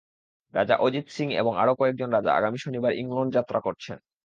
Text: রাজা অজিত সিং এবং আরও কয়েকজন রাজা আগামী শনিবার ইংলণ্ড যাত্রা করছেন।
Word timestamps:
রাজা 0.53 0.75
অজিত 0.77 1.05
সিং 1.09 1.27
এবং 1.33 1.53
আরও 1.57 1.73
কয়েকজন 1.75 2.09
রাজা 2.11 2.31
আগামী 2.33 2.57
শনিবার 2.57 2.91
ইংলণ্ড 2.93 3.31
যাত্রা 3.33 3.59
করছেন। 3.59 3.97